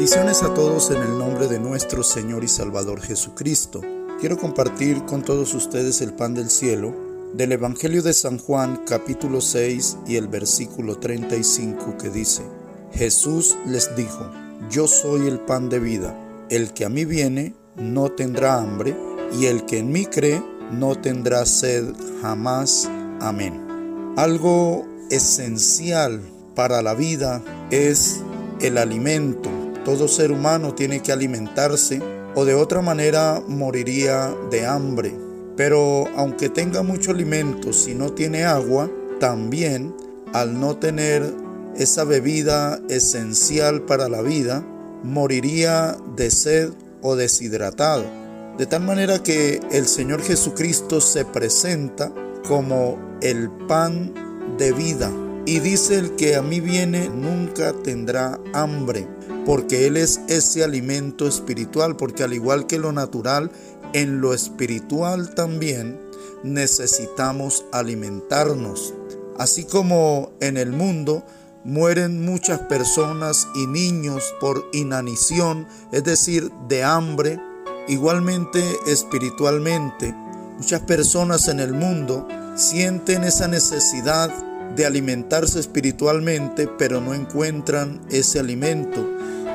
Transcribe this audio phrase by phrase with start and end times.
[0.00, 3.82] Bendiciones a todos en el nombre de nuestro Señor y Salvador Jesucristo.
[4.18, 6.94] Quiero compartir con todos ustedes el pan del cielo
[7.34, 12.40] del Evangelio de San Juan capítulo 6 y el versículo 35 que dice,
[12.94, 14.30] Jesús les dijo,
[14.70, 16.16] Yo soy el pan de vida,
[16.48, 18.96] el que a mí viene no tendrá hambre,
[19.38, 20.42] y el que en mí cree
[20.72, 21.92] no tendrá sed
[22.22, 22.88] jamás.
[23.20, 24.14] Amén.
[24.16, 26.22] Algo esencial
[26.54, 28.22] para la vida es
[28.62, 29.59] el alimento.
[29.84, 32.00] Todo ser humano tiene que alimentarse
[32.34, 35.14] o de otra manera moriría de hambre.
[35.56, 39.94] Pero aunque tenga mucho alimento, si no tiene agua, también
[40.32, 41.34] al no tener
[41.76, 44.64] esa bebida esencial para la vida,
[45.02, 46.70] moriría de sed
[47.02, 48.04] o deshidratado.
[48.58, 52.12] De tal manera que el Señor Jesucristo se presenta
[52.46, 54.12] como el pan
[54.58, 55.10] de vida.
[55.46, 59.08] Y dice el que a mí viene nunca tendrá hambre,
[59.46, 63.50] porque Él es ese alimento espiritual, porque al igual que lo natural,
[63.92, 66.00] en lo espiritual también
[66.42, 68.94] necesitamos alimentarnos.
[69.38, 71.24] Así como en el mundo
[71.64, 77.40] mueren muchas personas y niños por inanición, es decir, de hambre,
[77.88, 80.14] igualmente espiritualmente,
[80.58, 84.30] muchas personas en el mundo sienten esa necesidad
[84.76, 89.04] de alimentarse espiritualmente, pero no encuentran ese alimento.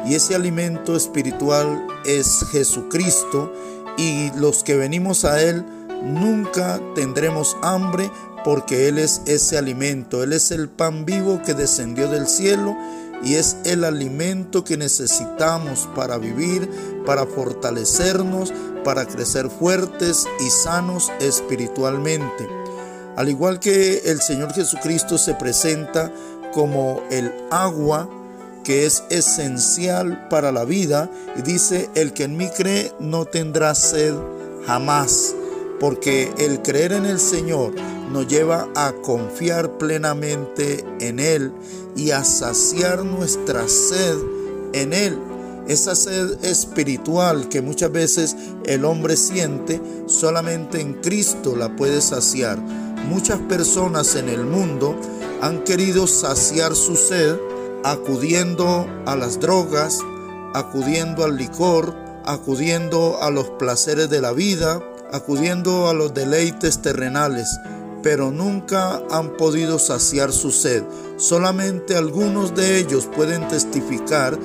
[0.05, 3.51] Y ese alimento espiritual es Jesucristo
[3.97, 5.65] y los que venimos a Él
[6.03, 8.11] nunca tendremos hambre
[8.43, 12.77] porque Él es ese alimento, Él es el pan vivo que descendió del cielo
[13.23, 16.69] y es el alimento que necesitamos para vivir,
[17.05, 22.47] para fortalecernos, para crecer fuertes y sanos espiritualmente.
[23.15, 26.11] Al igual que el Señor Jesucristo se presenta
[26.53, 28.07] como el agua
[28.65, 33.75] que es esencial para la vida y dice, el que en mí cree no tendrá
[33.75, 34.15] sed
[34.65, 35.35] jamás,
[35.79, 37.73] porque el creer en el Señor
[38.11, 41.53] nos lleva a confiar plenamente en Él
[41.95, 44.17] y a saciar nuestra sed
[44.73, 45.17] en Él.
[45.67, 52.59] Esa sed espiritual que muchas veces el hombre siente, solamente en Cristo la puede saciar.
[53.09, 54.95] Muchas personas en el mundo
[55.41, 57.35] han querido saciar su sed
[57.85, 59.99] acudiendo a las drogas,
[60.55, 64.81] acudiendo al licor, acudiendo a los placeres de la vida,
[65.13, 67.47] acudiendo a los deleites terrenales,
[68.01, 70.83] pero nunca han podido saciar su sed.
[71.17, 74.35] Solamente algunos de ellos pueden testificar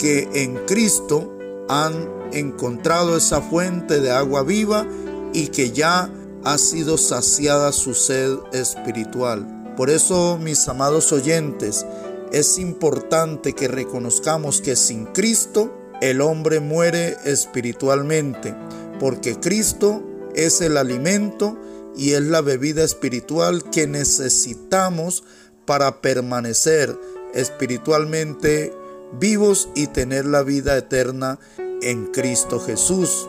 [0.00, 1.32] que en Cristo
[1.68, 4.84] han encontrado esa fuente de agua viva
[5.32, 6.10] y que ya
[6.42, 9.54] ha sido saciada su sed espiritual.
[9.76, 11.86] Por eso, mis amados oyentes,
[12.32, 18.54] es importante que reconozcamos que sin Cristo el hombre muere espiritualmente,
[19.00, 20.02] porque Cristo
[20.34, 21.58] es el alimento
[21.96, 25.24] y es la bebida espiritual que necesitamos
[25.66, 26.98] para permanecer
[27.34, 28.72] espiritualmente
[29.18, 31.38] vivos y tener la vida eterna
[31.82, 33.28] en Cristo Jesús.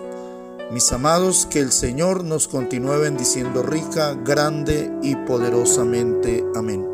[0.71, 6.45] Mis amados, que el Señor nos continúe bendiciendo rica, grande y poderosamente.
[6.55, 6.85] Amén.